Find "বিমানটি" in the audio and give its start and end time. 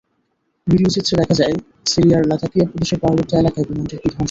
3.67-3.95